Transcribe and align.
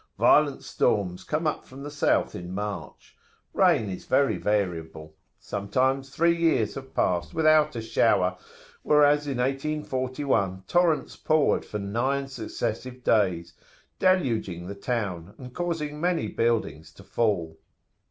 Violent 0.17 0.63
storms 0.63 1.23
come 1.23 1.45
up 1.45 1.63
from 1.63 1.83
the 1.83 1.91
south 1.91 2.33
in 2.33 2.51
March. 2.55 3.15
Rain 3.53 3.87
is 3.87 4.05
very 4.05 4.35
variable[FN#32]: 4.39 4.89
[p.181] 4.91 5.11
sometimes 5.39 6.09
three 6.09 6.35
years 6.35 6.73
have 6.73 6.95
passed 6.95 7.35
without 7.35 7.75
a 7.75 7.83
shower, 7.83 8.35
whereas 8.81 9.27
in 9.27 9.37
1841 9.37 10.63
torrents 10.67 11.15
poured 11.17 11.63
for 11.63 11.77
nine 11.77 12.27
successive 12.27 13.03
days, 13.03 13.53
deluging 13.99 14.65
the 14.65 14.73
town, 14.73 15.35
and 15.37 15.53
causing 15.53 16.01
many 16.01 16.27
buildings 16.29 16.91
to 16.93 17.03
fall." 17.03 17.59